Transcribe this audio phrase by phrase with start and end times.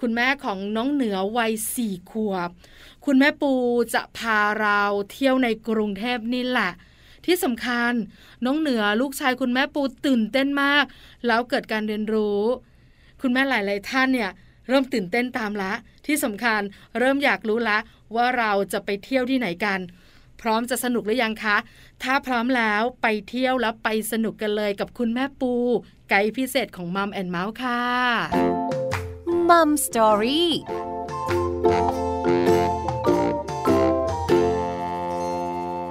[0.00, 2.50] คุณแม่ของน้องเหนือวัยสี่ขวบ
[3.06, 3.52] คุณแม่ปู
[3.94, 6.72] จะพาเราเที่ยวในกรุงเทพนี่แหละ
[7.26, 7.92] ที่สำคัญ
[8.44, 10.84] น้องเหนือลูกชายคุณแม่ปูตื่นเต้นมาก
[11.26, 12.42] แล้วเกิดการเรียนรู้
[13.20, 14.30] คุณแม่หลาย ๆ ท่านเนี่ย
[14.68, 15.72] เริ่มตื่นเต้นตามละ
[16.06, 16.60] ที่สำคัญ
[16.98, 17.78] เริ่มอยากรู้ละ
[18.14, 19.80] ว่าเราจะไปเที่ยวที่ไหนกัน
[20.42, 21.56] พร้อมจะสนุกหรือยังคะ
[22.02, 25.52] ถ้าพร้อมแล้วไปเที่ยวแล้วไปสนุกกันเลยกับคุณแม่ปู
[26.08, 27.82] ไกด์พิเศษของ Mom & Mouth ค่ะ
[29.48, 30.50] Mom Story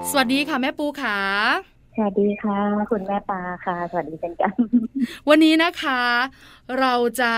[0.09, 1.19] สวัสดีค่ะแม่ปูขา
[1.78, 2.59] ส วัสดีค่ะ
[2.91, 4.53] คุณแม่ปลาค่ะ สวัสดีเช่นกัน
[5.29, 6.01] วันนี้นะคะ
[6.79, 7.33] เราจะ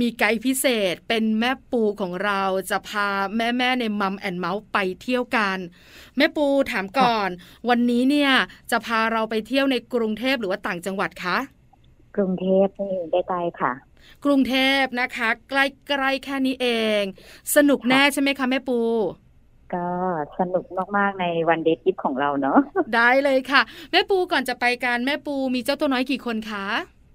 [0.00, 5.58] มีไกด์พิเศษเป็นแม่ปูของเราจะพาแม่แม่ๆในมัมแอนเมาส์ไปเที่ยวกัน
[6.16, 7.28] แม่ปูถามก่อน
[7.68, 8.30] วันนี้เนี่ย
[8.70, 11.36] จะพาเราไปเที่ยวในกรุงเทพหรือว่าต่างจังหวัดคะ
[12.16, 13.72] กรุงเทพนี่ใกล้ๆค่ะ
[14.24, 15.54] กรุงเทพนะคะ ใก
[16.02, 16.68] ล้ๆแค่นี้เอ
[17.00, 17.02] ง
[17.56, 18.80] สนุกแน่ใช่ไหมคะแม่ปู
[19.74, 19.86] ก็
[20.38, 20.64] สนุก
[20.96, 22.58] มาก ๆ ในวันเดททิปของเราเนาะ
[22.94, 26.66] ได้เลยค่ะ แม่ปูก่อนจะไปกันแม่ปูมีเจ้าตัวน้อยกี่คนคะ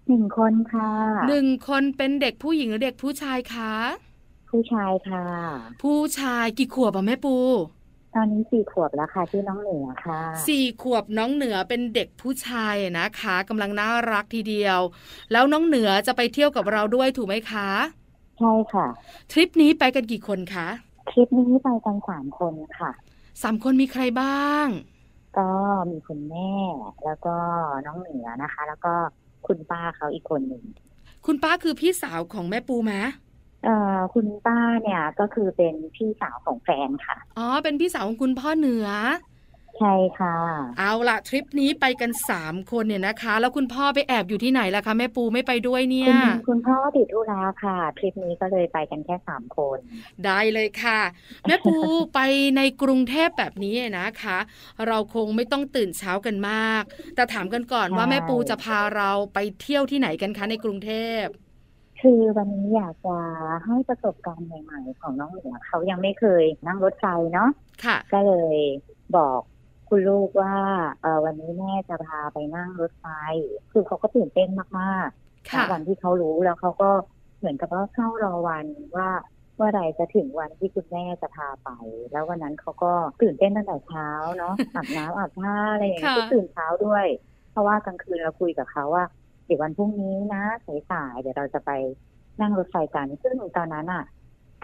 [0.10, 0.92] หนึ่งคนค่ะ
[1.28, 3.74] หนึ่งคนเป็นเด็กผู้หญิงหรือเด็กผู้ชายคะ
[4.50, 5.26] ผู้ชายค่ะ
[5.84, 7.36] ผู้ชายกี่ขวบอะแม่ปู
[8.16, 14.80] ตอนนี้สี่ขวบแล้วค่ะที่น้องเหนือค่ะสี่ขวบน้องเหนือเป็นเด็กผู้ชายนะคะกำลังน่ารักทีเดียว
[15.32, 17.70] แล้วน้องเหนือจะไปเที่ยวกับเราด้วยถูกไหมคะ
[18.38, 18.88] ใช่ค่ะ
[19.32, 20.68] ทริปนี้ไปกันกี่คนคะ
[21.10, 22.92] ทริปนี้ไปกันสามคนค่ะ
[23.44, 24.66] สามคนมีใครบ้าง
[25.38, 25.50] ก็
[25.92, 26.54] มีคุณแม่
[27.06, 27.36] แล้วก็
[27.86, 28.94] น้องเหนือนะคะ แล้วก็
[29.48, 30.64] คุณป้าเขาอีกคนหนึ่ง
[31.26, 32.94] คุณป้าคือพี่สาวของแม่ปูไหม
[33.64, 38.88] เอ่อคุณป้าเนี่ยก็คือเป็นพี่สาวของแฟนค่ะ อ๋อ เป็นพี่สาวของคุณพ่อเหนือ
[39.82, 40.38] ใช่ค่ะ
[40.80, 49.78] เอาละทริปนี้ไปกันสามคนเนี่ยนะคะ แล้วคุณพ่อไปแอบอยู่ที่ไหนล่ะคะแม่ปูไม่ไปด้วยเนี่คุยณคุณพ่อติดธุระค่ะ ทริปนี้ก็เลยไปกันแค่สามคน
[50.26, 51.00] ได้เลยค่ะ
[51.48, 51.76] แม่ปู
[52.14, 52.20] ไป
[52.58, 54.38] ในกรุงเทพแบบนี้นะคะ
[54.88, 56.84] เราคงไม่ต้องตื่นเช้ากันมาก
[57.16, 60.92] แต่ถามกันก่อนว่าแม่ปูจะพาเราไปเที่ยวที่ไหนกันคะในกรุงเท
[61.24, 61.26] พ
[62.02, 63.18] คือวันนี้อยากจะ
[63.66, 67.50] ให้ประสบการณ์ใหม่ ๆ ของน้องเหนือเขายังไม่เคยนั่งรถไฟเนาะ
[67.86, 68.58] ค่ะก็เลย
[69.18, 69.42] บอก
[69.94, 70.56] คุณลูกว่า
[71.02, 73.06] เออวันนี้แม่จะพาไปนั่งรถไฟ
[73.72, 76.90] คือเขาก็ตื่นเต้นมากๆค่ะณวันที่เขารู้แล้วเขาก็
[77.40, 78.66] เหมือนกับว่าเฝ้ารอวัน
[78.96, 79.10] ว่า
[79.56, 81.70] เมื่อไหร่จะถึงวันที่คุณแม่จะพาไป
[82.12, 87.06] แล้ววันนั้นเขาก็ตื่นเต้นตั้งแต่เช้าเนาะอาบน้ำอาบท่าอะไรอย่างเงี้ยค่ะก็ตื่นเช้าด้วย
[87.52, 89.06] เพราะว่ากลางคืนเราคุยกับเขาว่า
[89.46, 90.44] เดี๋ยววันพรุ่งนี้นะ
[90.92, 91.72] สายๆเดี๋ยวเราจะไป
[92.42, 94.04] นั่งรถไฟกันซึ่งตอนนั้นอะ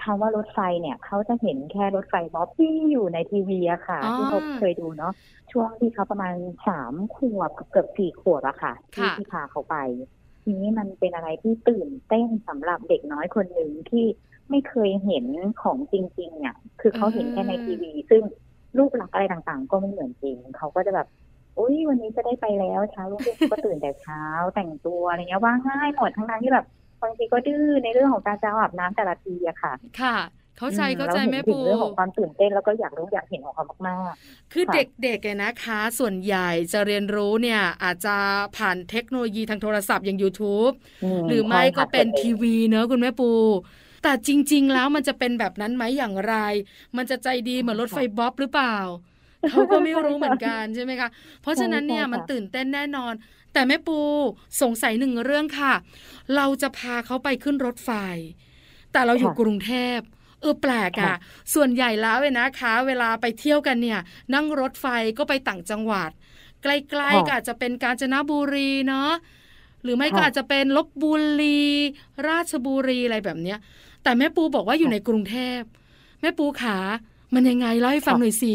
[0.03, 5.13] คำว่ารถไฟเนี่ยเขาจะเห็นแค่รถไฟบ๊อบที่อยู่ในทีวีอะค่ะอ๋อที่เขาเคยดูเนาะ
[5.51, 6.33] ช่วงที่เขาประมาณ
[6.67, 9.75] สามขวบเกือบสี่ขวบอะค่ะ ที่ค่ะที่พาเขาไป
[10.43, 14.05] ทีนี้มันเป็นอะไรที่ตื่นเต้นสำหรับเด็กน้อยคนหนึ่งที่
[14.49, 15.25] ไม่เคยเห็น
[15.61, 18.23] ของจริงๆเนี่ยคือเขาเห็นแค่ในทีวี ซึ่ง
[18.77, 21.07] รูปลักษณ์อะไรต่างๆ ก็ไม่เหมือนจริงเขาก็จะแบบ
[21.57, 24.23] อุ้ยวันนี้จะได้ไปแล้วเช้ารุ่งขึ้นก็ตื่นแต่เช้า
[24.55, 26.65] แต่งตัวอะไรเงี้ยว่าง่ายหมดทั้งนั้นที่แบบ
[27.01, 30.17] บางทีก็ดื้อในเรื่องของการจะอาบน้ำแต่ละทีอะค่ะ ค่ะ
[30.57, 34.15] เข้าใจอืมเข้าใจแล้วแม่เห็นถึปูงเรื่องของความตื่นเต้นแล้วก็อยากรู้อยากเห็นของเขามาก
[34.53, 38.15] คือค่ะเด็กๆเนี่ยนะคะ ส่วนใหญ่จะเรียนรู้เนี่ยอาจจะ
[38.57, 43.31] ผ่านเทคโนโลยีทางโทรศัพท์อย่าง YouTube ๆหรือไม่ใช่ก็ค่ะเป็นตัวองทีวีเนอะคุณแม่ปู
[44.03, 46.35] แต่จริง ๆ แล้วมันจะเป็นแบบนั้นไหมอย่างไร
[46.97, 48.77] มันจะใจดีเหมือนรถไฟบ๊อบหรือเปล่า
[49.49, 51.09] เขาก็ไม่รู้เหมือนกันใช่ไหมคะ
[51.41, 53.13] เพราะฉะนั้นเนี่ยมันตื่นเต้นแน่นอน
[53.57, 53.99] แต่แม่ปู
[54.61, 55.73] สงสัยหนึ่งเรื่องค่ะ
[56.35, 57.91] เราจะพาเขาไปขึ้นรถไฟ
[58.91, 59.99] แต่เราอยู่กรุงเทพ
[60.41, 61.15] เออแปลกอะ่ะ
[61.53, 63.99] ส่วนใหญ่แล้วเลยนะคะ เวลาไปเที่ยวกันเนี่ย
[64.33, 64.85] นั่งรถไฟ
[65.17, 66.09] ก็ไปต่างจังหวัด
[66.63, 69.11] ใกล้ๆก็อาจจะเป็นกาญจนบุรีเนาะ
[69.83, 71.61] หรือไม่ก็ค่ะอาจจะเป็นลบบุรี
[72.27, 73.59] ราชบุรีอะไรแบบเนี้ย
[74.03, 75.61] แต่แม่ปูบอกว่าอยู่ค่ะในกรุงเทพ
[76.21, 76.77] แม่ปูขา
[77.33, 78.53] มันยังไงเล่าให้ฟังค่ะหน่อยสิ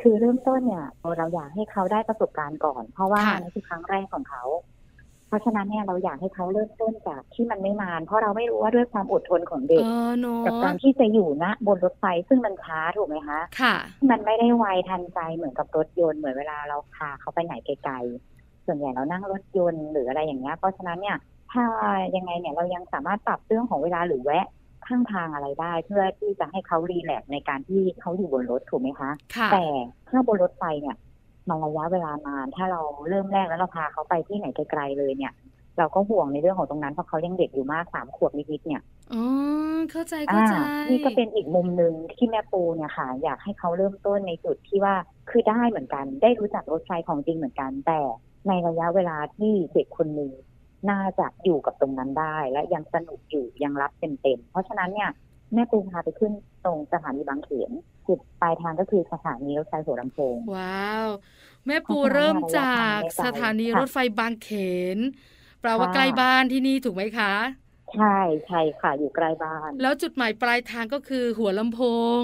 [0.00, 0.86] คือเริ่มต้นเนี่ย
[1.18, 4.44] เราอยากให้เขาได้ประสบการณ์ก่อน เพราะว่าค่ะนี่คือครั้งแรกของเขา
[5.28, 13.74] เพราะฉะนั้นเนี่ยเราอยากให้เขาเริ่มต้นจากที่มันไม่นาน เพราะเราไม่รู้ว่าด้วยความอดทนของเด็กเออเนากับะการที่จะอยู่ณบนรถไฟซึ่งมันช้าถูกไหมคะค่ะ
[14.10, 21.16] มันไม่ได้ไวทันใจเหมือนกับรถยนต์เหมือนเวลาเราพาเขาไปไหนไกลๆส่วนใหญ่เรานั่งรถยนต์หรืออะไรอย่างเงี้ยเพราะฉะนั้นเนี่ย
[21.52, 21.64] ถ้า
[22.16, 24.46] ยังไงเนี่ยเรายังสามารถปรับเรื่องของเวลาหรือแวะ
[24.88, 29.66] ข้างทางอะไรได้ เพื่อที่จะให้เขารีแลกซ์ในการที่เขาอยู่บนรถถูกไหมคะค่ะแต่
[30.08, 30.96] ถ้าบนรถไฟเนี่ย
[31.48, 35.32] มันระยะเวลานาน ถ้าเราเริ่มแรกแล้วเราพาเขาไปที่ไหนไกลๆเลยเนี่ย
[35.78, 38.82] เราก็ห่วงในเรื่องของตรงนั้นเพราะเขายังเด็กอยู่มากสามขวบนิดๆเนี่ย
[39.12, 39.22] อ๋อ
[39.90, 40.54] เข้าใจอ่าเข้าใจ
[40.90, 44.94] นี่ก็เป็นอีกมุมหนึ่งที่แม่ปูเนี่ยค่ะ อยากให้เขาเริ่มต้นในจุดที่ว่า
[45.30, 48.00] คือได้เหมือนกัน ได้รู้จักรถไฟของจริงเหมือนกัน แต่
[48.48, 50.30] ในระยะเวลาที่เด็กคนหนึ่ง
[50.90, 55.10] น่าจะอยู่กับตรงนั้นได้ และยังสนุกอยู่ยังรับเต็มๆเพราะฉะนั้นเนี่ย
[55.54, 56.32] แม่ปูพาไปขึ้น
[56.64, 57.70] ตรงสถานีบางเขน
[58.06, 61.06] จุดปลายทางก็คือสถานีรถไฟหัวลำโพงว้าว
[61.66, 64.48] แม่ปูเพราะฉะนั้นเริ่มเนี่ยจากระยะทางไม่ไกลสถานีค่ะรถไฟบางเข
[64.96, 64.98] น
[65.60, 67.32] แปลว่าค่ะใกล้บ้านที่นี่ถูกไหมคะ
[67.94, 71.80] ใช่ใช่ค่ะ อยู่ใกล้บ้าน แล้วจุดหมายปลายทางก็คือหัวลำโพ
[72.20, 72.22] ง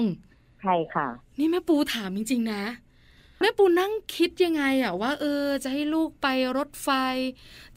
[0.61, 1.07] ใช่ค่ะ
[1.39, 2.63] นี่แม่ปูถามจริงๆนะ
[3.39, 6.27] แม่ปูนั่งคิดยังไงอะว่า เออ จะให้ลูกไป
[6.57, 6.89] รถไฟ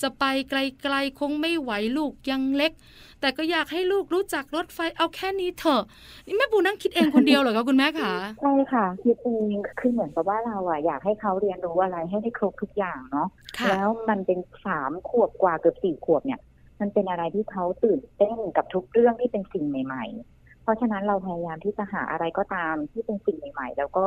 [0.02, 2.72] จะไปไกลๆคงไม่ไหวลูกยังเล็ก
[3.20, 5.82] แต่ก็อยากให้ลูกรู้จักรถไฟเอาแค่นี้เถอะ
[6.26, 13.28] นี่แม่ปูนั่งคิดเองคนเดียวเหรอคะคุณแม่คะใช่ค่ะคือจริงๆคือเหมือนกับว่าเราอะอยากให้เขาเรียนรู้อะไรให้ได้ครบทุกอย่างเนาะ
[13.58, 16.40] ค่ะแล้วมันเป็นสามขวบกว่าเกือบสี่ขวบเนี่ย
[16.80, 20.04] มันเป็นอะไรที่เขาตื่นเต้นกับทุกเรื่องที่เป็นสิ่งใหม่
[20.34, 24.06] ๆ เพราะฉะนั้นเราพยายามที่จะหาอะไรก็ตามที่เป็นสิ่งใหม่ ๆ แล้วก็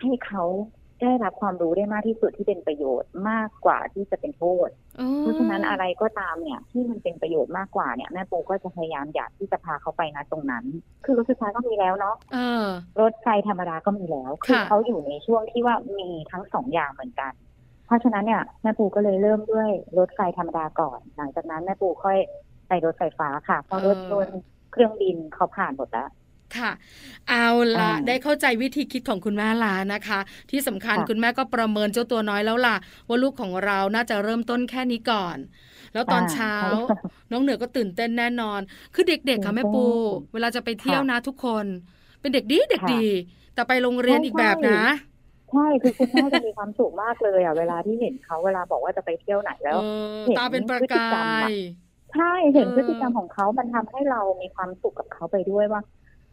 [0.00, 0.44] ให้เขา
[1.02, 4.68] ได้รับความรู้ได้มากที่สุดที่เป็นประโยชน์มากกว่าที่จะเป็นโทษ
[5.00, 10.64] อ๋อเพราะฉะนั้นอะไรก็ตามเนี่ยที่มันเป็นประโยชน์มากกว่าเนี่ยแม่ปูก็จะพยายามอยากที่จะพาเขาไปนะตรงนั้น
[11.04, 12.66] คือรถไฟฟ้าก็มีแล้วเนาะเออ
[13.00, 17.32] รถไฟธรรมดาก็มีแล้ว คือค่ะเขาอยู่ในช่วงที่ว่ามีทั้งสองอย่างเหมือนกัน
[17.86, 19.68] เพราะฉะนั้นเนี่ยแม่ปูก็เลยเริ่มด้วย
[19.98, 22.18] รถไฟธรรมดาก่อน หลังจากนั้นแม่ปูค่อย
[22.68, 24.40] ไปรถไฟฟ้าค่ะเพราะรถยนต์
[24.72, 26.08] เครื่องบินเขาผ่านหมดแล้ว
[26.58, 26.70] ค่ะ
[27.28, 30.20] เอาละอ่าได้เข้าใจวิธีคิดของคุณแม่ลานะคะ
[30.50, 32.76] ที่สำคัญค่ะคุณแม่ก็ประเมินเจ้าตัวน้อยแล้วล่ะ
[33.08, 35.38] ว่าลูกของเราน่าจะเริ่มต้นแค่นี้ก่อน
[35.92, 36.96] แล้วตอนเช้าใช่ค่ะ
[37.30, 38.60] น้องเหนือก็ตื่นเต้นแน่นอน
[38.94, 41.66] คือเด็กๆค่ะแม่ปูตื่นเต้นเวลาจะไปเที่ยวค่ะนะทุกคน
[42.20, 43.04] เป็นเด็กดีเด็กค่ะดี
[43.54, 44.80] แต่ไปโรงเรียนใช่อีกแบบนะ
[45.50, 49.76] ใช่คือคุณแม่จะมีความสุขมากเลยอะเวลาที่เห็นเขาเวลาบอกว่าจะไปเที่ยวไหนแล้วเออ
[50.26, 51.50] เห็นตาเป็นประพฤติกากรรมยอะ
[52.12, 52.24] ใช่
[52.54, 55.80] เห็นเออพฤติกรรมของเขามันทำให้เรามีความสุขกับเขาไปด้วยว่า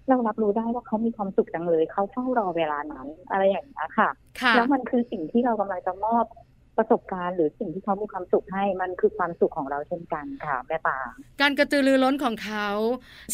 [0.09, 4.09] เรารับรู้ได้ว่าเขามีความสุขจังเลย เขาเฝ้ารอเวลานั้น อะไรอย่างนี้ยค่ะ
[4.41, 6.25] ค่ะ แล้วมันคือสิ่งที่เรากำลังจะมอบ
[6.77, 11.07] ประสบการณ์หรือสิ่งที่เขามีความสุขให้มันคือความสุขของเราเช่นกันค่ะแม่ปาง
[11.41, 12.67] การกระตือรือร้นของเขา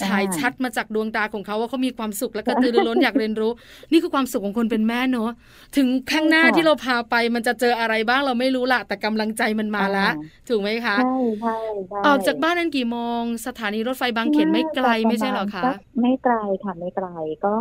[0.01, 3.51] ฉายชัดมาจากดวงตาของเขาว่าเขามีความสุขและกระตือรือร้นอยากเรียนรู้
[3.91, 5.31] นี่คือความสุขของคนเป็นแม่เนอะ
[5.77, 10.13] ถึงข้างหน้าใช่ค่ะที่เราพาไปมันจะเจออะไรบ้างเราไม่รู้ละแต่กำลังใจมันมาแล้วอ่า
[10.49, 11.57] ถูกไหมคะใช่ใช่
[11.87, 17.07] ใช่ออกจากบ้านนั้นกี่โมง สถานีรถไฟบางเขนไม่ไกลไม่ใช่เหรอคะน่าจะประมาณสักไม่ไกลค่ะไม่ไกล
[17.45, 17.55] ก็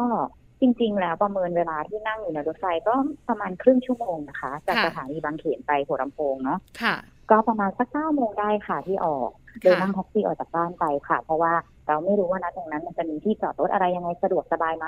[0.62, 2.94] จริง ๆ แล้วประเมินเวลาที่นั่งอยู่ในรถไฟก็
[3.28, 6.94] ประมาณครึ่งชั่วโมงนะคะ จากค่ะสถานีบางเขนไปหัวลำโพงเนาะค่ะ
[7.30, 9.30] ก็ประมาณสักเก้าโมงได้ค่ะที่ออก
[9.60, 11.52] โดยนั่งแท็กซี่ออกจากบ้านไปค่ะ เพราะว่า
[11.88, 14.86] เราไม่รู้ว่านะตรงนั้นมันจะมีที่จอดรถอะไรยังไงสะดวกสบายไหม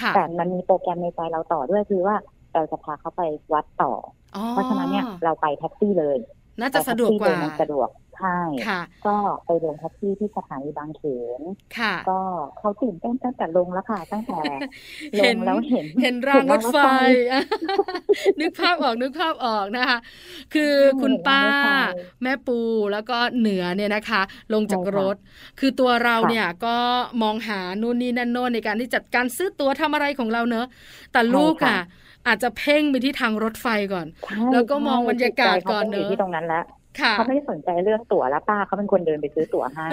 [0.00, 2.16] ค่ะแต่มันมีโปรแกรมในใจเราต่อด้วยคือว่า
[2.54, 3.22] เราจะพาเขาไป
[3.52, 3.92] วัดต่อ
[4.36, 6.18] อ๋อเพราะฉะนั้นเนี่ยเราไปแท็กซี่เลย
[6.60, 11.02] น่าจะสะดวกกว่าไปแท็ซี่เลยมันสะดวก ใช่ค่ะก็ไปลงแท็กซี่ที่สถานีบางเข
[11.40, 11.42] น
[11.76, 12.18] ค่ะก็
[12.58, 14.40] เขาตื่นเต้นตั้งแต่ลงแล้วค่ะ ตั้งแต่
[15.20, 16.76] ลเห็งนแล้วเห็นเห็นรางรถไฟ
[17.30, 17.88] เห็นรางรถ
[18.40, 19.98] นึกภาพออกนึกภาพออกนะคะ
[20.54, 21.66] คือใช่คุณป้าเห็นรางรถไฟ
[22.22, 22.58] แม่ปู
[22.92, 25.16] แล้วก็เหนือเนี่ยนะคะ ลงจากใช่ค่ะรถ
[25.60, 26.76] คือตัวเราค่ะเนี่ยก็
[27.22, 30.66] มองหานู่นนี่นั่นโน่นในการที่จัดการซื้อตั๋วทำอะไรของเราเนอะ
[31.12, 31.76] แต่ลูกใช่ค่ะอะ
[32.26, 39.88] อาจจะเพ่งไปที่ทางรถไฟก่อนใช่แล้วก็มองใช่บรรยากาศก่อนจิตใจเขายู่เนอะที่ตรงนั้นแล้วค่ะ เขาไม่ได้สนใจเรื่องตั๋วแล้วป้าเขาเป็นคนเดินไปซื้อตั๋วให้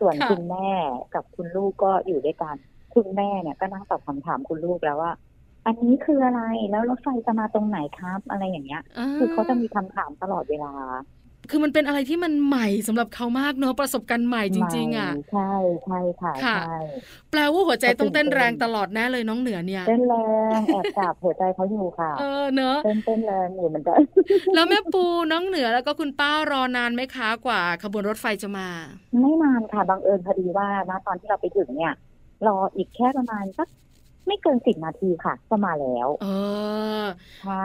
[0.00, 0.70] ส่วนค่ะคุณแม่
[1.14, 2.56] กับคุณลูกก็อยู่ด้วยกัน
[2.94, 5.12] คุณแม่เนี่ยก็นั่งตอบคำถามคุณลูกแล้วว่า
[5.66, 8.82] อันนี้คืออะไรแล้วรถไฟจะมาตรงไหนครับ อะไรอย่างเงี้ย
[9.18, 10.72] คือเขาจะมีคำถามตลอดเวลา
[11.50, 15.52] คือมันเป็นอะไรที่มันใหม่สำหรับเขามากเนอะประสบการณ์ใหม่จริง ๆ อะ ใช่
[15.84, 16.78] ใช่ค่ะค่ะใช่
[17.30, 20.14] แปลว่าหัวใจต้องเต้นเขาตื่นเต้นแรงตลอดแน่เลยน้องเหนือเนี่ย เต้นแร
[20.58, 23.98] งแอบจับหัวใจเขาอยู่ค่ะ เออเนอะเต้นเต้นแรงอยู่เหมือนกัน
[24.54, 28.68] แล้วแม่ปูน้องเหนือแล้วก็คุณป้ารอนานไหมคะกว่าขบวนรถไฟจะมา
[29.20, 31.94] ไม่นานค่ะบังเอิญพอดีว่านะตอนที่เราไปถึงเนี่ย
[32.46, 33.68] รออีกแค่ประมาณสัก
[34.26, 36.26] ไม่เกินสิบนาทีค่ะ ก็มาแล้วเอ
[37.02, 37.04] อ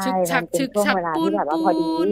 [0.03, 2.09] ใช่ชึกชัมักนเป็นชึกช่วงชักเวลาปูที่นแบบว่าปูพอดีน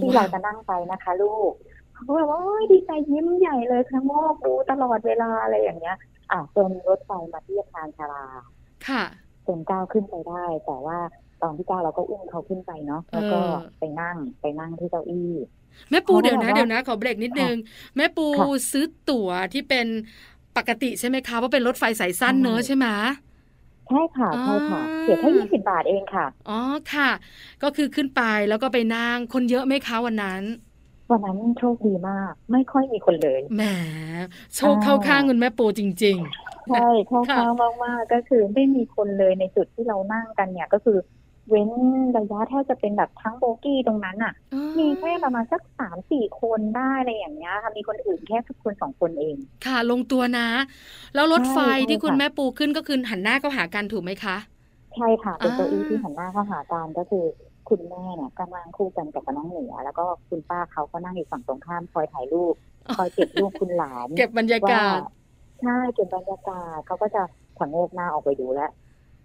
[0.00, 1.52] ที่เราจะนั่งไปนะคะ ลูก
[1.94, 5.96] เขาก็แบบว่าโอ้ยดีใจยิ้มใหญ่เลยครั้งโมกดูตลอดเวลาอะไรอย่างเงี้ย
[6.32, 8.24] อะจนรถไฟมาที่ชานชาลา
[8.88, 9.02] ค่ะ
[9.46, 10.98] จนก้าวขึ้นไปได้ แต่ว่า
[11.42, 15.30] ตอนที่ก้าวเราก็อุ้มเขาขึ้นไปเนาะแล้วก็เออไปนั่งไปนั่งที่เก้าอี้
[15.90, 17.54] แม่ปูเขาเดี๋ยวนะบอกว่าเดี๋ยวนะขอเบรกนิดนึง
[17.96, 19.86] แม่ปูค่ะซื้อตั๋วที่เป็น
[20.56, 22.86] ปกติใช่ไหมคะว่าเป็นรถไฟสายสั้นใช่เนอะใช่ไหม
[23.88, 26.60] ใช่ค่ะใช่ค่ะอ่าเสียแค่ยี่สิบาทเองค่ะอ๋อ
[26.92, 27.10] ค่ะ
[27.62, 30.42] ก็คือขึ้นไปแล้วก็ไปนั่งคนเยอะไหมคะวันนั้น
[31.10, 33.62] วันนั้นโชคดีมาก ไม่ค่อยมีคนเลยแหม
[34.56, 36.18] โชคเข้าข้างคุณแม่ปูจริง
[36.68, 37.50] ใช่เข้าค่ะข้าง
[37.84, 40.96] มากๆก็คือไม่มีคนเลยในจุดที่เรานั่งกันเนี่ยก็คือ
[41.50, 41.70] เว้น
[42.16, 50.48] ระยะแทบจะเป็นแบบทั้งโบกี้ตรงนั้นอะๆอ๋อมีแค่ประมาณสักสามสี่คนได้อะไรอย่างเงี้ยค่ะมีคนอื่นแค่ทุกคนสองคนเอง ค่ะลงตัวนะ
[51.14, 54.36] แล้วรถไฟใช่ใช่ที่คุณค่ะแม่ปูขึ้นก็คือหันหน้าเข้าหากันถูกไหมคะ
[54.94, 57.24] ใช่ค่ะ เป็นอ่าเก้าอี้ที่หันหน้าเข้าหากันก็คือ
[57.68, 62.54] คุณแม่เนี่ยก็นั่งคู่กันกับน้องเหนือแล้วก็คุณป้าเขาก็นั่งอยู่ฝั่งตรงข้ามคอยถ่ายรูป
[62.96, 65.10] คอยเก็บรูปคุณหลาน เก็บบรรยากาศว่า
[65.60, 67.22] ใช่เก็บบรรยากาศเขาก็จะ
[67.58, 68.79] ผงโงกหน้าออกไปดูแลวเ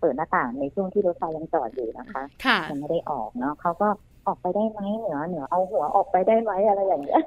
[0.05, 3.87] ปิดหน้าต่างในช่วงที่รถไฟยังจอดอยู่นะคะค่ะยังไม่ได้ออกเนาะเขาก็
[4.27, 7.21] ออกไปได้ไหมเหนือเหนือเอาหัวออกไปได้ไหมอะไรอย่างเงี้ย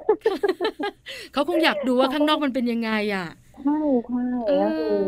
[1.33, 3.27] เขาคงอยากดูว่าข้างนอกมันเป็นยังไงอะ
[3.63, 5.03] ใช่ใช่เออก็คือ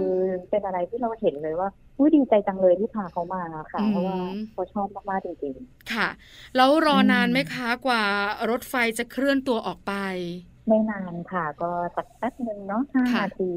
[0.50, 4.18] เป็นอะไรที่เราเห็นเลยว่าอุ้ยดีใจจังเลยที่พาเขามาค่ะอืมเพราะว่า
[4.54, 5.56] เขาชอบมากๆจริง
[5.94, 6.08] ค่ะ
[6.56, 8.04] แล้วรอนานอืมไหมคะกว่า
[8.50, 13.52] รถไฟจะเคลื่อนตัวออกไปๆ ไม่นานค่ะ ก็สักแป๊บหนึ่งเนาะห้าค่ะนาที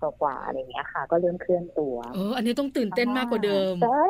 [0.00, 4.06] กว่าๆอะไรอย่างเงี้ยค่ะ ก็เริ่มเคลื่อนตัวเอออันนี้ต้องตื่นเต้นมากกว่าเดิมใช่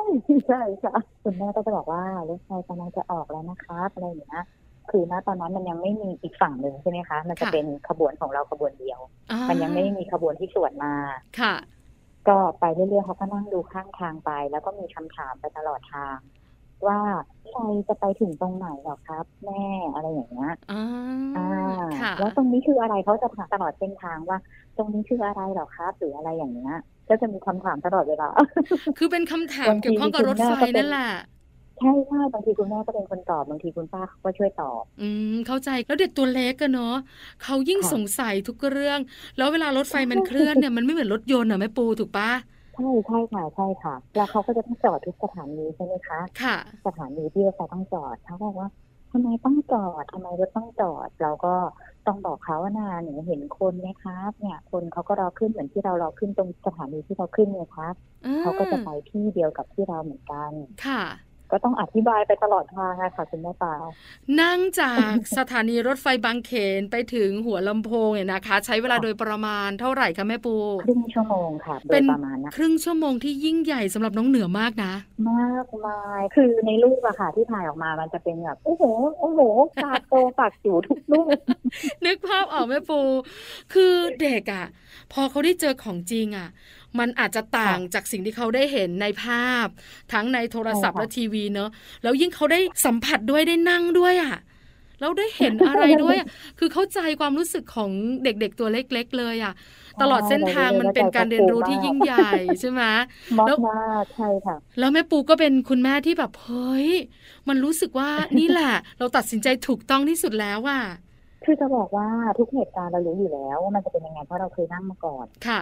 [0.47, 4.45] ใช่ค่ะคุณแม่ก็จะบอกว่ารถไฟกำลังจะออกแล้วนะครับอะไรอย่างเงี้ย
[4.91, 9.01] คือณตอนนั้นมันยังไม่มีอีกฝั่งหนึ่งใช่ไหมคะ มันจะค่ะเป็นขบวนของเราขบวนเดียว
[9.31, 10.95] อ่ามันยังไม่มีขบวนที่สวนมา
[11.41, 11.55] ค่ะ
[12.29, 16.19] ก็ไปเรื่อยๆเขาก็นั่งดูข้างทางไป แล้วก็มีคำถามไปตลอดทาง
[16.87, 16.99] ว่า
[17.47, 19.55] ใครจะไปถึงตรงไหนหรอครับ แม่
[19.93, 20.75] อะไรอย่างเงี้ยอ่า
[21.35, 21.41] อ่า
[21.93, 24.39] ค่ะแล้วตรงนี้คืออะไรเขาจะถามตลอดเส้นทางว่า
[24.77, 26.73] ตรงนี้คืออะไรหรอครับ หรืออะไรอย่างเงี้ย
[27.09, 28.27] ก็จะมีคำถามตลอดเวลา
[28.97, 31.03] คือเป็นคำถามบางทีเกี่ยวข้องกับรถไฟคุณแม่ก็เป็นนั่นแหละ
[31.79, 36.87] ใช่ใช่บางทีคุณแม่ก็เป็นคนตอบบางทีคุณป้าเขาก็ช่วยตอบ อืมเข้าใจแล้วเด็กตัวเล็กกันเนาะ
[37.41, 39.01] เขายิ่งค่ะสงสัยทุกเรื่อง
[39.37, 42.29] แล้วเวลารถไฟมันเคลื่อนเนี่ยมันไม่เหมือนรถยนต์อะแม่ปูถูกปะ
[42.79, 46.57] ใช่ใช่ค่ะใช่ค่ะ แล้วเขาก็จะต้องจอดทุกสถานีใช่ไหมคะค่ะ
[46.87, 48.69] สถานีที่รถไฟต้องจอดเขาบอกว่า
[49.13, 51.55] ทำไมต้องจอดทำไมรถต้องจอด เราก็
[52.07, 57.95] ต้องบอกเขาว่านาหนูเห็นคนไหมครับ เนี่ย คนเขาก็รอขึ้นเหมือนที่เรารอขึ้นตรงสถานีที่เราขึ้นไงครับ
[58.27, 60.53] อ่เขาก็จะไปที่เดียวกับที่เราเหมือนกัน
[60.87, 61.03] ค่ะ
[61.53, 63.75] ก็ต้องอธิบายไปตลอดทางอะค่ะคุณแม่ปา
[64.41, 74.93] นั่งจากสถานีรถไฟบางเขนไปถึงหัวลำโพงเนี่ยนะคะ ใช้เวลาค่ะโดยประมาณเท่าไหร่คะแม่ปูครึ่งชั่วโมงค่ะโดเป็ยนประมาณนะครึ่งชั่วโมงที่ยิ่งใหญ่สำหรับน้องเหนือมากนะ
[75.31, 78.83] มากมายคือในรูปอะค่ะที่ถ่ายออกมามันจะเป็นแบบโอ้โห
[79.21, 79.41] โอ้โห
[79.85, 81.37] ปากโตปากจิ๋วทุกรูป
[82.07, 83.01] นึกภาพออกแม่ปู
[83.75, 84.67] คือเด็กอะ
[85.13, 86.49] พอเขาได้เจอของจริงอะ
[86.99, 89.67] มันอาจจะต่างจากสิ่งที่เขาได้เห็นในภาพ
[90.13, 91.71] ทั้งในโทรศัพท์ใช่และค่ะทีวีเนอะ
[92.03, 94.37] แล้วยิ่งเขาได้สัมผัสด้วยได้นั่งด้วยอะ
[95.01, 96.29] แล้วได้เห็นอะไรด้วยอะ
[96.59, 97.91] คือเข้าใจความรู้สึกของ
[98.25, 99.55] เด็กๆตัวเล็ก ๆ เลยอะ
[100.01, 102.83] ตลอดเส้นทางมันเป็นการเรียนรู้ที่ยิ่งใหญ่ใช่ไหม
[103.39, 106.91] มากแล้วมากใช่ค่ะ แล้วแม่ปูก็เป็นคุณแม่ที่แบบเฮ้ย
[107.49, 110.81] มันรู้สึกว่านี่แหละ เราตัดสินใจถูกต้องที่สุดแล้วอะ
[111.45, 115.61] คือจะบอกว่าทุกเหตุการณ์เรารู้อยู่แล้วว่ามันจะเป็นยังไงเพราะเราเคยนั่งมาก่อน ค่ะ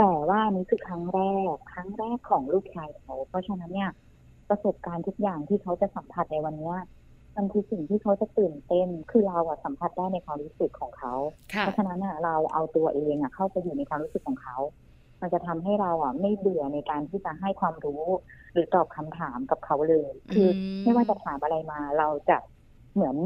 [0.00, 1.20] แต่ว่าอันนี้คือครั้งแร
[1.52, 3.90] ก ครั้งแรกของลูกชายเขาเพราะฉะนั้นเนี่ย
[4.48, 6.76] ประสบการณ์ทุกอย่างที่เขาจะสัมผัสในวันเนี้ย
[7.36, 11.14] มันคือสิ่งที่เขาจะตื่นเต้น คือเราอะสัมผัสได้ในความรู้สึกของเขา
[11.52, 14.56] ค่ะเพราะฉะนั้นอะเราเอาตัวเองอะเข้าไปอยู่ในความรู้สึกของเขา
[15.20, 18.02] มันจะทำให้เราอะไม่เบื่อในการที่จะให้ความรู้
[18.52, 22.38] หรือตอบคำถามกับเขาเลย คืออมไม่ว่าจะถามอะไรมา เราจะ
[22.94, 23.16] เหมือน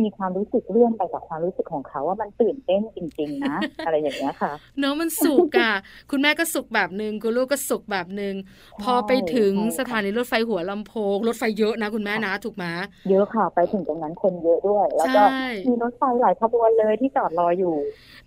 [0.00, 3.56] มีความรู้สึกเลื่อนไปกับความรู้สึกของเขาว่ามันตื่นเต้นจริง ๆ นะ
[3.86, 5.74] อะไรอย่างเงี้ยค่ะ เนอะมันสุกอะ
[6.10, 8.34] คุณแม่ก็สุกแบบหนึ่งคุณลูกก็สุกแบบหนึ่ง
[8.82, 12.64] พอไปถึงใช่ค่ะสถานีรถไฟหัวลำโพง รถไฟเยอะนะคุณแม่นะถูกไหม
[13.10, 17.74] เยอะค่ะไปถึงตรงนั้นคนเยอะด้วย แล้วก็ใช่มีรถไฟหลายขบวนเลยที่จอดรออยู่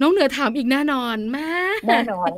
[0.01, 1.51] น้องเหนือถามอีกแน่นอนแม่
[1.87, 2.29] แน่นอน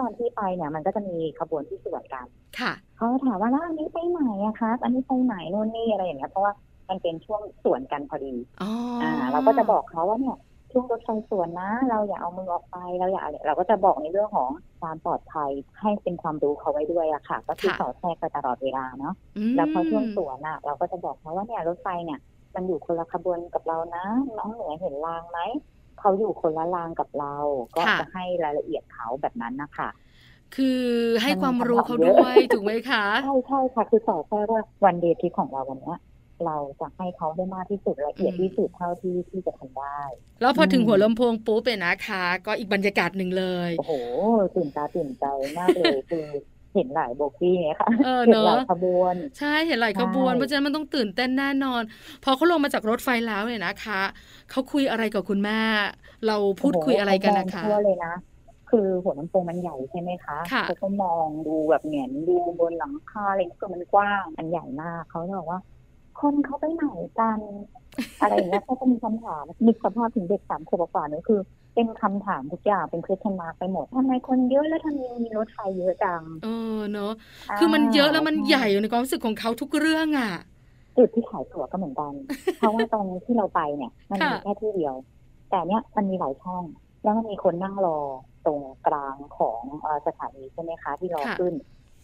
[0.00, 2.26] ตอนที่ไปเนี่ยมันก็จะมีขบวนที่สวนกัน
[2.60, 6.52] ค่ะเขาก็ถามว่าแล้วอันนี้ไปไหนอะครับอันนี้ไปไหนโน่นนี่อะไรอย่างเงี้ยเพราะว่า
[6.88, 8.70] มันเป็นช่วงสวนกันพอดีอ๋อ
[9.02, 10.36] ออ่า เราก็จะบอกเขาว่าเนี่ย
[10.72, 19.14] ช่วงรถไฟสวนนะ เราอย่าเอามือออกไปเราอย่าอะไรเราก็จะบอกในเรื่องของความปลอดภัยให้เป็นความรู้เขาไว้ด้วยอะค่ะ ก็คือสอดแทรกไปตลอดเวลาเนาะ
[19.50, 22.20] มแล้วพอช่วงสวนอะเราก็จะบอกเขาว่าเนี่ยรถไฟเนี่ย
[22.54, 24.04] มันอยู่คนละขบวนกับเรานะ
[24.38, 25.38] น้องเหนือเห็นรางไหม
[26.00, 27.34] เขาอยู่คนละรางกับเรา
[27.76, 29.88] ก็ค่ะจะให้รายละเอียดเขาแบบนั้นนะคะ
[30.56, 30.82] คือ
[31.22, 35.98] ให้มันความรู้เขาคำถามเยอะด้วยถูกไหมคะ ใช่ใช่ค่ะ คือต่อแค่ว่าวันเดย์ทริปของเราวันเนี้ย
[36.46, 40.00] เราจะให้เขาได้มากที่สุดละเอียดอืมที่สุดเท่าที่ที่จะทำได้
[40.40, 43.92] แล้วพอถึงอืมหัวลำโพงปุ๊บเป็นยนะคะ ก็อีกบรรยากาศหนึ่งเลยโอ้โห
[44.54, 45.24] ตื่นตาตื่นใจ
[45.58, 46.26] มากเลยคือ
[46.74, 51.82] เห็นหลายโบกี้ไงคะเออเห็นเนอะหลายขบวน ใช่เห็นหลายขบวนใช่เพราะฉะนั้นมันต้องตื่นเต้นแน่นอน
[52.24, 54.02] พอเขาลงมาจากรถไฟแล้วเนี่ยนะคะ
[54.50, 55.60] เขาคุยอะไรกับคุณแม่
[56.26, 58.14] เราพูดคุยอะไรกันนะคะโอ้โหเขามองทั่วเลยนะ
[58.70, 65.60] คือหัวลำโพงมันใหญ่ใช่ไหมคะค่ะเขาก็มองดูแบบเหงียนดูบนหลังคาอะไรคือมันกว้าง มันใหญ่มากเขาจะบอกว่า
[66.20, 66.86] คนเขาไปไหน
[67.20, 67.38] กัน
[68.20, 71.40] อะไรอย่างเงี้ยเขาจะมีคำถามนึกสภาพถึงเด็กสามขวบกว่านี่คือ
[71.74, 77.12] เป็นคำถามทุกอย่างเป็นคริสมาไปหมดทำไมคนเยอะแล้วทำไมมีรถไฟเยอะจังเออเนอะ
[77.58, 80.32] คือมันเยอะแล้วมันใหญ่ในความรู้สึกของเขาทุกเรื่องอะ
[80.96, 82.12] จุดที่ขายตั๋วก็เหมือนกัน
[82.58, 84.94] เพราะว่าตรงที่เราไปเนี่ย มันมีค่ะแค่ที่เดียว
[85.50, 86.64] แต่เนี้ยมันมีหลายช่อง
[87.02, 87.98] แล้วมันมีคนนั่งรอ
[88.46, 91.54] ตรงกลางของเอ่อสถานีใช่ไหมคะที่รอขึ้น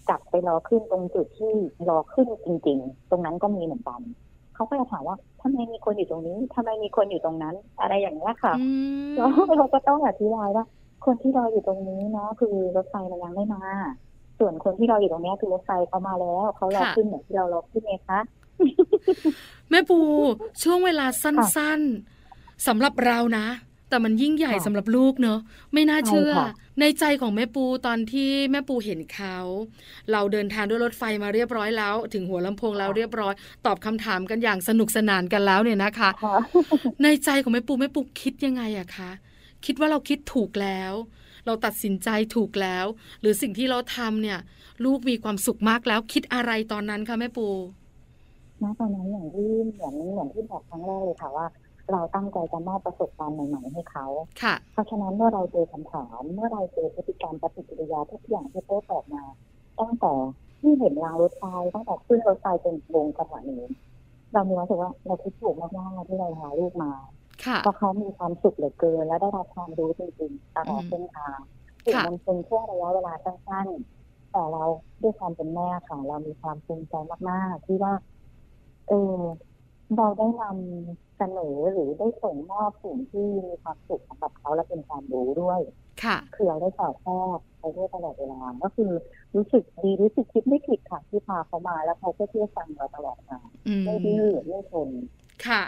[0.09, 1.53] กลับไปรอขึ้นตรงจุดที่
[1.89, 4.01] รอขึ้นจริง ๆ ตรงนั้นก็มีเหมือนกัน
[4.55, 8.69] เขาก็จะถามว่าทำไมมีคนอยู่ตรงนี้ทำไมมีคนอยู่ตรงนั้น อะไรอย่างเงี้ยค่ะอื
[9.11, 10.65] มแล้วเราก็ต้องอธิบายว่า
[11.07, 13.63] คนที่รออยู่ตรงนี้เนาะคือรถไฟมันยังไม่มา
[14.39, 18.21] ส่วนคนที่รออยู่ตรงเนี้ยคือรถไฟเขามาแล้วเขารอขึ้นเหมือนที่เรารอขึ้นไงคะ
[19.71, 19.99] แม่ปู
[20.63, 23.47] ช่วงเวลาสั้นๆสำหรับเรานะ
[23.89, 25.39] แต่มันยิ่งใหญ่ค่ะสำหรับลูกเนอะ
[25.73, 26.33] ไม่น่าเชื่อ
[26.79, 29.37] ใช่ค่ะในใจของแม่ปูตอนที่แม่ปูเห็นเขา
[30.13, 33.35] เราเดินทางด้วยรถไฟมาเรียบร้อยแล้ว ถึงหัวลำโพงแล้วเรียบร้อย
[33.67, 36.37] ตอบคำถามกันอย่างสนุกสนานกันแล้วเนี่ยนะคะค่ะ
[37.03, 39.11] ในใจของแม่ปูแม่ปูคิดยังไงอะคะ
[39.65, 40.93] คิดว่าเราคิดถูกแล้ว
[41.47, 42.87] เราตัดสินใจถูกแล้ว
[43.21, 44.39] หรือสิ่งที่เราทำเนี่ย
[44.85, 47.49] ลูกมีความสุขมากแล้ว คิดอะไรตอนนั้นคะแม่ปู
[48.63, 51.47] ณตอนนั้นอย่างที่เหมือนเหมือนที่บอกครั้งแรกเลยค่ะว่า
[51.93, 54.07] เราตั้งใจจะมอบประสบการณ์ใหม่ๆให้เขา
[54.43, 59.25] ค่ะเพราะฉะนั้นเมื่อเราเจอคำถาม เมื่อเราเจอพฤติกรรมปฏิกิริยาทุกอย่างที่โต้ตอบมา
[59.79, 60.13] ตั้งแต่
[60.61, 63.59] ที่เห็นรางรถไฟตั้งแต่ขึ้นรถไฟจนลงสถานี
[64.33, 66.93] เรามีความรู้สึกว่าเราคิดถูกมากๆที่เราพาลูกมา
[67.45, 71.39] ค่ะเพราะเขามีความสุขเหลือเกิน และได้รับความรู้จริงๆตลอดอืมเส้นทาง
[71.85, 74.65] ถึงค่ะมันเป็นช่วงระยะเวลาสั้นๆแต่เรา
[75.03, 76.95] ด้วยความเป็นแม่ค่ะ เรามีความภูมิใจ
[77.31, 77.93] มากๆ ที่ว่า
[78.89, 79.17] เออ
[79.97, 85.61] เราได้นำเสนอหรือได้ส่งมอบสิ่งที่มีความสุขสำหรับเขาและเป็นความรู้ด้วย
[86.05, 88.91] ค่ะ คือเราได้สอดแทรกไปด้วยตลอดเวลา ก็คือ
[89.35, 94.89] รู้สึกดีรู้สึกคิดไม่ผิดค่ะที่พาเขามาแล้วเขาก็เชื่อฟังเราตลอดมาอืมไม่ดื้อไม่ทน
[95.43, 95.63] ค่ะ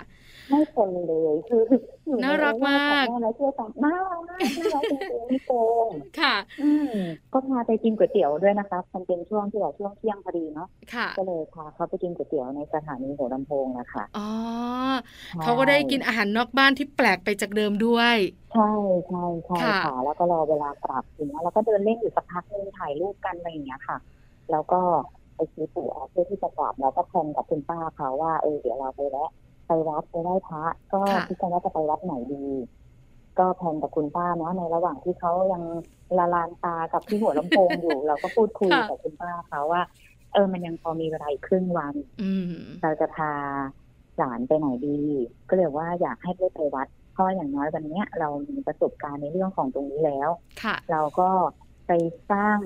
[0.48, 1.62] ไม่ทนเลยคือ
[2.07, 5.52] อยู่ในน่ารักมากแม่แล้วเชื่อฟังน่ารักมากน่ารักจริงๆไม่โก
[5.88, 6.92] งค่ะ อืม
[7.33, 14.29] ก็พาไปกินก๋วยเตี๋ยวด้วยนะคะมันเป็นช่วงที่แบบช่วงเที่ยงพอดีเนาะค่ะก็เลยพาเขาไปกินก๋วยเตี๋ยวในสถานีหัวลำโพงนะคะอ๋อ
[15.42, 18.16] เขาก็ได้กินอาหารนอกบ้านที่แปลกไปจากเดิมด้วย
[18.52, 18.70] ใช่
[19.09, 23.98] ใช่ใช่ค่ะค่ะแล้วก็รอเวลากลับอย่างเงี้ยแล้วก็เดินเล่นอยู่สักพักนึงถ่ายรูปกันอะไรอย่างเงี้ยค่ะ
[24.50, 24.81] แล้วก็
[25.37, 29.31] ไปซื้อตั๋วเพื่อที่จะกลับแล้วก็แทนกับคุณป้าเขาว่าเออเดี๋ยวเราไปแวะ
[29.66, 32.46] ไปวัดไปไหว้พระก็ค่ะคิดกันว่าจะไปวัดไหนดี
[33.38, 35.62] ก็แทนกับคุณป้าเนาะในระหว่างที่เขายัง
[36.18, 39.83] ละลานตากับที่หัวลำโพงอยู่ เราก็พูดคุยกับคุณป้าเขาว่า
[40.33, 42.52] เออมันยังพอมีเวลาอีกครึ่งวันอืม
[42.83, 43.33] เราจะพา
[44.18, 45.00] หลานไปไหนดี
[45.48, 50.29] ก็เลยว่าอยากให้ได้ไปวัดเพราะอย่างน้อยวันเนี้ยเรามีประสบการณ์ในเรื่องของตรงนี้แล้ว
[50.62, 51.29] ค่ะเราก็
[51.87, 51.92] ไป
[52.31, 52.59] สร้าง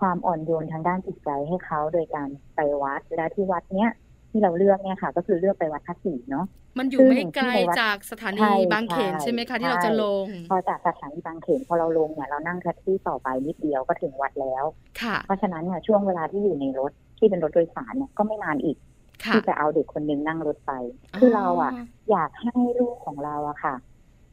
[0.00, 3.90] ความอ่อนโยนทางด้านจิตใจให้เขาโดยการไปวัดและที่วัดเนี้ย
[4.38, 6.46] ที่เราเลือกเนี่ยค่ะ ก็คือเลือกไปวัดพระศรีเนาะ
[6.78, 14.64] มันอยู่ซึ่งไม่ไกลที่ในวัดจากสถาใช่นีบางเขนใช่ใช่ไหมคะที่ใช่เราจะลง พอจากสถานีบางเขนพอเราลงเนี่ยเรานั่งแท็กซี่ต่อไปนิดเดียวก็ถึงวัดแล้ว
[15.02, 18.76] ค่ะ เพราะฉะนั้นเนี่ยช่วงเวลาที่อยู่ในรถที่เป็นรถโดยสารเนี่ยก็ไม่นานอีก
[19.24, 20.72] ค่ะที่จะเอาเด็กคนหนึงนั่งรถไป
[21.18, 21.72] คือเราอะ
[22.10, 23.74] อยากให้ลูกของเราอะค่ะ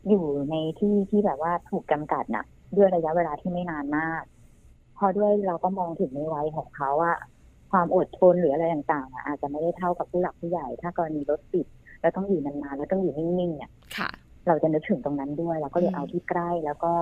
[0.10, 2.46] อยู่ในที่ที่แบบว่าถูกจำกัดน่ะ
[2.78, 4.24] ด้วยระยะเวลาที่ไม่นานมาก
[4.98, 7.18] พอด้วยเราก็มองถึงในวัยของเขาอะ
[7.76, 11.68] ความอดทนหรืออะไรต่างๆอะอาจจะไม่ได้เท่ากับผู้หลักผู้ใหญ่ ถ้ากรณีรถติด
[12.02, 14.10] แล้วต้องอยู่นานๆแล้วต้องอยู่นิ่งๆเนี่ยค่ะ
[14.48, 16.94] เราจะนึกถึงตรงนั้นด้วยเราก็เลยอืมเอาที่ใกล้แล้วก็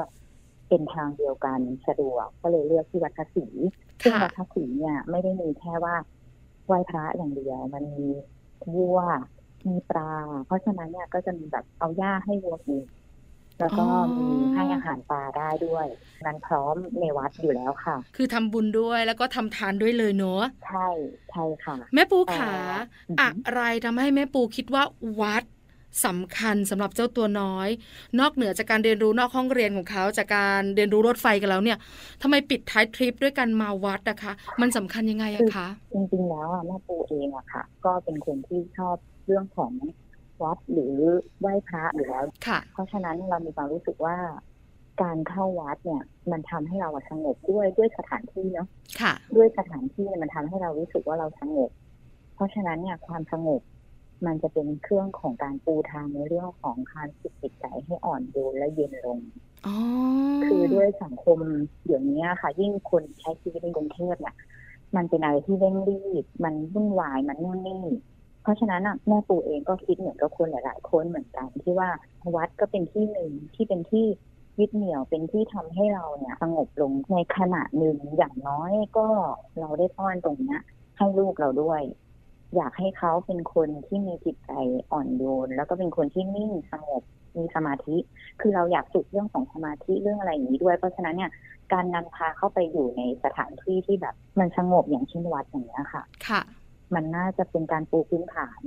[0.70, 3.46] เป็นทางเดียวกันสะดวกก็เลยเลือกที่วัดพระศรี
[4.02, 5.96] ซึ่งค่ะวัดพระศรีเนี่ยไม่ได้มีแค่ว่า
[6.66, 8.08] ไหว้พระอย่างเดียว มันมี
[8.74, 9.00] วัว
[9.68, 10.14] มีปลา
[10.46, 12.84] เพราะฉะนั้นเนี่ยก็จะมีแบบเอาหญ้าให้วัวกิน
[13.60, 13.86] แล้วก็
[14.18, 15.88] มีให้อาหารปลาได้ด้วย
[16.26, 20.88] นั้นพร้อมในวัดอยู่แล้วค่ะ คือทำบุญด้วยแล้วก็ทำทานด้วยเลยเนอะใช่
[21.32, 22.54] ใช่ค่ะ แม่ปูขา
[23.10, 24.84] อือหือออะไรทำให้แม่ปูคิดว่า
[25.22, 25.44] วัด
[26.06, 27.70] สำคัญสำหรับเจ้าตัวน้อย
[28.20, 31.78] นอกเหนือจากการเรียนรู้นอกห้องเรียนของเขาจากการเรียนรู้รถไฟกันแล้วเนี่ย
[32.22, 39.72] ทำไมปิดท้ายทริปด้วยกันมาวัดนะคะ มันสำคัญยังไงอะคะจริงๆแล้วอะแม่ปูเองอะค่ะ ก็เป็นคนที่ชอบเรื่องของ
[40.44, 40.96] วัดหรือ
[41.40, 44.18] ไหว้พระอยู่แล้วค่ะเพราะฉะนั้นเรามีความรู้สึกว่า
[45.02, 48.68] การเข้าวัดเนี่ย มันทำให้เราสงบด้วยด้วยสถานที่เนาะ
[49.02, 51.72] ค่ะด้วยสถานที่มันทำให้เรารู้สึกว่าเราสงบ
[52.36, 53.62] เพราะฉะนั้นเนี่ยความสงบ
[54.26, 59.20] มันจะเป็นเครื่องของการปูทางในเรื่องของการฝึกจิตใจให้อ่อนโยนและเย็นลง
[59.66, 59.76] อ๋อ
[60.46, 61.40] คือด้วยสังคม
[61.86, 64.36] เดี๋ยวนี้ค่ะ ยิ่งคนใช้ชีวิตในกรุงเทพเนี่ย
[64.96, 67.84] มันเป็นอะไรที่เร่งรีบ มันวุ่นวายมันนู่นนี่
[68.44, 71.90] เพราะฉะนั้นนะแม่ปูเองก็คิดเหมือนกับคนหลาย ๆ คนเหมือนกัน ที่ว่า
[72.36, 74.06] วัดก็เป็นที่หนึ่งที่เป็นที่
[74.60, 79.08] ยึดเหนี่ยวเป็นที่ทำให้เราเนี่ยสงบลงในขณะหนึ่งอย่างน้อยก็
[79.60, 80.58] เราได้ป้อนตรงนี้
[80.98, 81.82] ให้ลูกเราด้วย
[82.56, 84.52] อยากให้เขาเป็นคนที่มีจิตใจ
[84.92, 87.04] อ่อนโยน แล้วก็เป็นคนที่นิ่งสงบ
[87.38, 87.98] มีสมาธิ
[88.42, 91.32] คือเราอยากฝึกเรื่องของสมาธิเรื่องอะไรอย่างนี้ด้วย เพราะฉะนั้นเนี่ย
[91.74, 96.42] การนำพาเข้าไปอยู่ในสถานที่ที่แบบมันสงบอย่างเช่นวัดอย่างนี้ยค่ะ ค่ะ
[96.96, 98.62] มันน่าจะเป็นการปูพื้นฐาน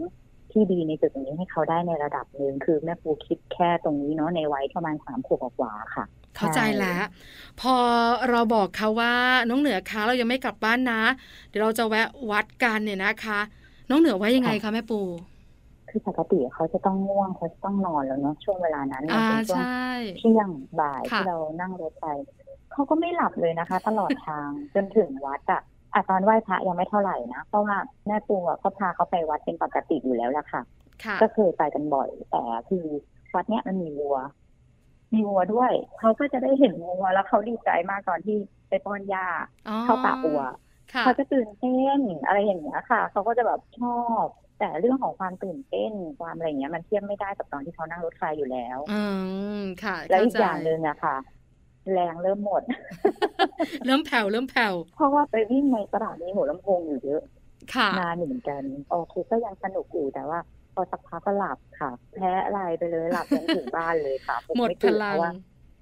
[0.53, 6.05] ที่ดีในจุดนี้ให้เขาได้ในระดับหนึ่งคือแม่ปูคิดแค่ตรงนี้เนาะในวัยประมาณสามขวบกว่าๆค่ะ
[6.37, 7.03] เข้าใจแล้ว
[7.61, 7.75] พอ
[8.31, 9.15] เราบอกเขาว่า
[9.49, 11.03] น้องเหนือคะเรายังไม่กลับบ้านนะ
[11.49, 13.41] เดี๋ยวเราจะแวะวัดกันเนี่ยนะคะ
[13.91, 15.01] น้องเหนือว่ายังไงคะแม่ปู
[15.89, 22.07] คือปกติเขาจะต้องง่วงเขาจะต้องนอนแล้วเนาะช่วงเวลานั้นมันอ่าเป็นช่วงใช่เที่ยงบ่ายค่ะที่เรานั่งรถไป
[22.73, 25.62] เขาก็ไม่หลับเลยนะคะ ตลอดทางจนถึงวัดอะ
[25.97, 30.63] อะตอนไหว้พระยังไม่เท่าไหร่นะ เพราะว่าแม่ปูอะก็พาเขาไปวัดเป็นปกติอยู่แล้วละค่ะ
[31.05, 32.85] ค่ะ ก็เคยไปกันบ่อย แต่คือ
[33.35, 34.17] วัดเนี้ยมันมีวัว
[35.15, 38.37] มีวัวด้วย เขาก็จะได้เห็นวัวแล้วเขาดีใจมากตอนที่
[38.69, 39.27] ไปป้อนหญ้า
[39.69, 40.41] อ๋อเข้าป่าวัว
[40.95, 43.89] ค่ะเขาจะตื่นเต้นอะไรอย่างเงี้ยค่ะ เขาก็จะแบบชอ
[44.25, 44.27] บ
[44.59, 49.01] แต่เรื่องของความตื่นเต้นความอะไรอย่างเงี้ย มันเทียบไม่ได้กับตอนที่เขานั่งรถไฟอยู่แล้ว อื
[49.57, 51.17] มค่ะ แล้วอีกเข้ใจอย่างหนึ่งอะค่ะ
[51.92, 52.62] แรงเริ่มหมด
[53.87, 57.22] เริ่มแผ่วเริ่มแผ่วเพราะว่าไปวิ่งในสถานีหัวลำโพงอยู่เยอะ
[57.75, 60.38] ค่ะนานเหมือนกันโอเคก็ยังสนุกอยู่แต่ว่า
[60.75, 65.33] พอสักพักก็หลับค่ะ แพ้อะไรไปเลยหลับจนถึงบ้านเลยค่ะหมดไพลังเพราะว่า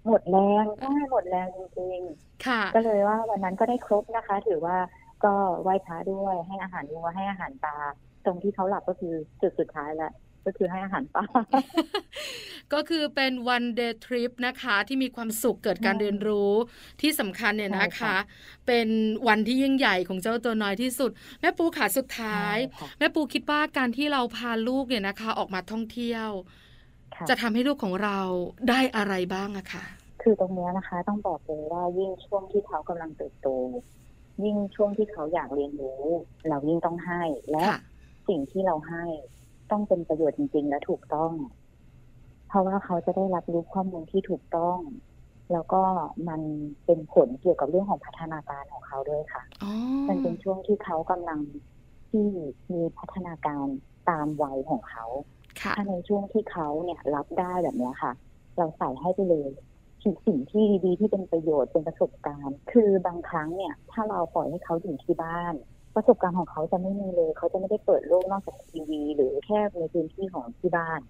[0.06, 2.00] หมดแรงใช่หมดแรงจริง
[2.46, 4.76] ค่ะๆก็เลยว่าวันนั้นก็ได้ครบนะคะ ถือว่า
[5.24, 7.76] ก็ไหว้พระด้วยให้อาหารวัวให้อาหารปลา
[8.24, 10.12] ตรงที่เขาหลับก็คือจุดสุดท้ายแล้ว
[10.46, 11.24] ก็คือให้อาหารปลา
[12.72, 16.52] ก็คือเป็น one day trip นะคะ ที่มีความสุขเกิดการใช่เรียนรู้
[17.00, 18.16] ที่สำคัญเนี่ยนะใช่คะค่ะ
[18.66, 18.88] เป็น
[19.28, 26.28] วันที่ยิ่งใหญ่ของเจ้าตัวน้อยที่สุด แม่ปูขาสุดท้ายใช่ค่ะแม่ปูคิดว่าการที่เราพาลูกเนี่ยนะคะ ออกมาท่องเที่ยว
[27.14, 28.18] ค่ะจะทำให้ลูกของเรา
[28.68, 29.84] ได้อะไรบ้างอะคะ
[30.22, 33.48] คือตรงเนี้ยนะคะ ต้องบอกเลยว่ายิ่งช่วงที่เขากำลังเติบโต
[34.44, 36.02] ยิ่งช่วงที่เขาอยากเรียนรู้
[36.48, 37.78] เรายิ่งต้องให้และค่ะ
[38.28, 39.04] สิ่งที่เราให้
[39.70, 41.32] ต้องเป็นประโยชน์จริง ๆ และถูกต้อง
[42.48, 44.78] เพราะว่าเขาจะได้รับรู้ข้อมูลที่ถูกต้อง
[45.52, 45.82] แล้วก็
[46.28, 46.40] มัน
[46.86, 49.70] เป็นผลเกี่ยวกับเรื่องของพัฒนาการของเขาด้วยค่ะอ๋อ
[50.08, 51.40] มันเป็นช่วงที่เขากำลัง
[52.10, 52.26] ที่
[52.72, 53.66] มีพัฒนาการ
[54.10, 55.04] ตามวัยของเขา
[55.62, 58.12] ค่ะถ้าในช่วงที่เขาเนี่ยรับได้แบบเนี้ยค่ะ
[58.58, 59.50] เราใส่ให้ไปเลย
[60.02, 65.54] สิ่งสิ่งที่ดีๆที่เป็นประโยชน์เป็นประสบการณ์ คือบางครั้งเนี่ย ถ้าเราปล่อยให้เขาอยู่ที่บ้าน
[65.94, 71.00] ประสบการณ์ของเขาจะไม่มีเลย เขาจะไม่ได้เปิดโลกนอกจากทีวี หรือแค่ในพื้นที่ของที่บ้าน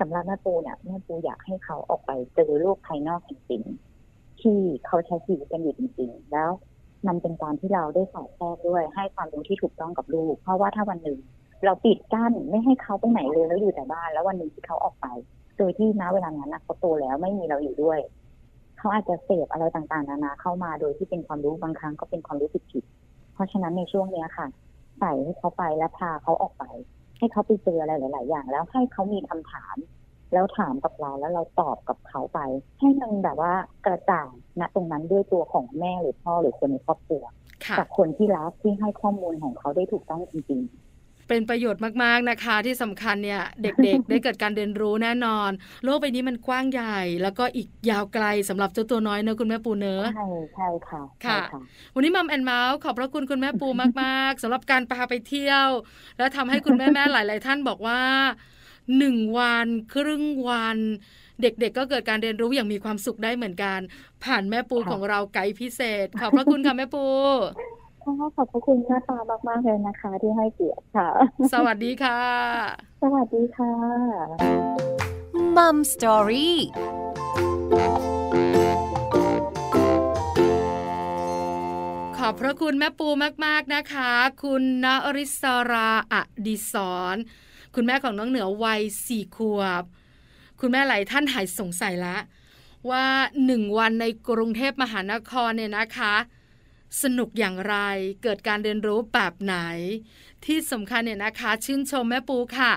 [0.00, 6.50] สำหรับแม่ปูเนี่ยแม่ปูอยากให้เขาออกไปเจอโลกภายนอกจริงๆที่เขาใช้ชีวิตกันอยู่จริงๆ แล้ว
[7.06, 11.18] มันเป็นการที่เราได้สอดแทรกด้วย ให้ความรู้ที่ถูกต้องกับลูก เพราะว่าถ้าวันหนึ่ง
[11.64, 15.06] เราปิดกั้นไม่ให้เขาไปไหนเลยแล้วอยู่แต่บ้าน แล้ววันหนึ่งที่เขาออกไป
[15.58, 17.98] โดยที่ณเวลานั้นนะเขาโตแล้วไม่มีเราอยู่ด้วย
[18.78, 22.97] เขาอาจจะเสพอะไรต่างๆ นานาเข้ามาโดยที่เป็นความรู้บางครั้งก็เป็นความรู้ผิดๆ
[23.38, 24.46] เพราะฉะนั้นในช่วงเนี้ยค่ะ
[24.98, 26.64] ใส่ให้เขาไปและพาเขาออกไป
[27.18, 29.76] ให้เขาไปเจออะไรหลาย ๆ อย่าง แล้วให้เขามีคำถาม
[30.32, 32.40] แล้วถามกับเราแล้วเราตอบกับเขาไป
[32.80, 33.52] ให้มันแบบว่า
[33.86, 34.28] กระจ่าง
[34.60, 37.22] ณตรงนั้นด้วยตัวของแม่หรือพ่อหรือคนในครอบครัว
[37.66, 40.60] ค่ะจากคนที่รักที่ให้ข้อมูลของเขาได้ถูกต้องจริง
[41.28, 45.50] เป็นประโยชน์มากๆนะคะ ที่สำคัญเนี่ยเด็กๆ ได้เกิดการเรียนรู้แน่นอน
[45.84, 51.60] โลกใบนี้มันกว้างใหญ่ แล้วก็อีกยาวไกลสำหรับเจ้าตัวน้อยเนอะคุณแม่ปูเนอะๆใช่ใช่ค่ะใช่ค่ะค่ะ
[51.94, 53.68] วันนี้มัมแอนเมาส์ขอบพระคุณคุณแม่ปู
[54.02, 55.68] มากๆสำหรับการพาไปเที่ยว
[56.18, 58.00] และทำให้คุณแม่ๆหลาย ๆ ท่านบอกว่า
[58.98, 60.78] หนึ่งวันครึ่งวัน
[61.42, 63.78] เด็กๆ ก็เกิดการเรียนรู้อย่างมีความสุขได้เหมือนกัน
[64.24, 67.04] ผ่านแม่ปูค่ะของเราไกด์พิเศษขอบพระคุณค่ะแม่ปู
[67.58, 67.77] ค่ะ
[68.36, 69.18] ขอบพระคุณหน้าตา
[69.48, 71.08] มากๆเลยนะคะ ที่ให้เกียรติค่ะ
[71.52, 72.20] สวัสดีค่ะ
[73.02, 73.74] สวัสดีค่ะ
[75.56, 76.58] มัมสตอรี่
[82.16, 83.08] ขอบพระคุณแม่ปู
[83.46, 86.14] มาก ๆ นะคะ คุณณริศราอ
[86.46, 86.74] ดิศ
[87.14, 87.16] ร
[87.74, 89.84] คุณแม่ของน้องเหนือวัยสี่ขวบ
[90.60, 92.16] คุณแม่หลายท่านหายสงสัยละ
[92.90, 93.04] ว่า
[93.44, 96.14] หนึ่งวันในกรุงเทพมหานครเนี่ยนะคะ
[97.02, 97.76] สนุกอย่างไร
[98.22, 99.56] เกิดการเรียนรู้แบบไหน
[100.44, 102.72] ที่สำคัญเนี่ยนะคะ ชื่นชมแม่ปูค่ะ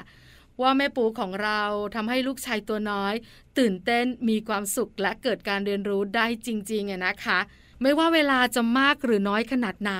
[0.61, 1.61] ว่าแม่ปูของเรา
[1.95, 3.13] ทำให้ลูกชายตัวน้อย
[3.57, 7.39] ตื่นเต้นมีความสุขและเกิดการเรียนรู้ได้จริงๆนะคะ
[7.81, 9.93] ไม่ว่าเวลาจะมากหรือน้อยขนาดไหน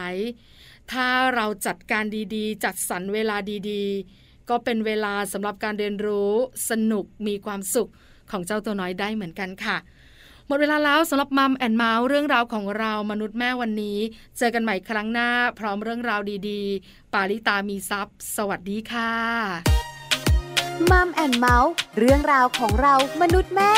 [0.91, 3.38] ถ้าเราจัดการดีๆ จัดสรรเวลา
[3.69, 6.32] ดีๆ ก็เป็นเวลาสำหรับการเรียนรู้
[6.69, 7.89] สนุกมีความสุข
[8.32, 9.78] ของเจ้าตัวน้อยได้เหมือนกันค่ะ
[10.52, 13.98] มดเวลาแล้วสำหรับมัมแอนเมาส์เรื่องราวของเรามนุษย์แม่วันนี้
[14.38, 19.14] เจอกันใหม่ครั้งหน้า พร้อมเรื่องราวดีๆ ปาลิตามีซัพ์สวัสดีค่ะ
[20.92, 23.74] มัมแอนเมาส์เรื่องราวของเรามนุษย์แม่